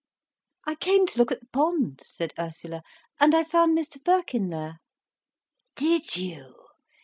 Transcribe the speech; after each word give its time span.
"I 0.65 0.73
came 0.73 1.05
to 1.05 1.19
look 1.19 1.31
at 1.31 1.41
the 1.41 1.45
pond," 1.53 2.01
said 2.03 2.33
Ursula, 2.39 2.81
"and 3.19 3.35
I 3.35 3.43
found 3.43 3.77
Mr 3.77 4.03
Birkin 4.03 4.49
there." 4.49 4.79
"Did 5.75 6.15
you? 6.15 6.65